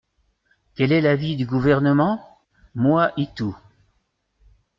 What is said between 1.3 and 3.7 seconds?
du Gouvernement? Moi itou.